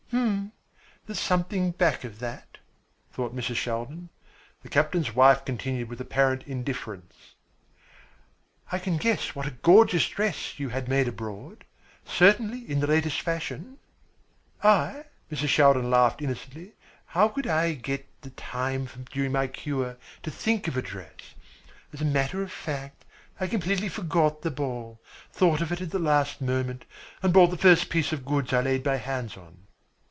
[0.11, 0.51] "Hm,
[1.05, 2.57] there's something back of that,"
[3.11, 3.55] thought Mrs.
[3.55, 4.09] Shaldin.
[4.61, 7.35] The captain's wife continued with apparent indifference:
[8.73, 11.63] "I can guess what a gorgeous dress you had made abroad.
[12.05, 13.77] Certainly in the latest fashion?"
[14.63, 15.47] "I?" Mrs.
[15.47, 16.73] Shaldin laughed innocently.
[17.05, 21.35] "How could I get the time during my cure to think of a dress?
[21.93, 23.05] As a matter of fact,
[23.39, 24.99] I completely forgot the ball,
[25.31, 26.83] thought of it at the last moment,
[27.23, 29.57] and bought the first piece of goods I laid my hands on."